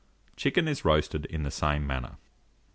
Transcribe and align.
Chicken 0.35 0.67
is 0.67 0.83
roasted 0.83 1.27
in 1.27 1.43
the 1.43 1.51
same 1.51 1.85
manner. 1.85 2.17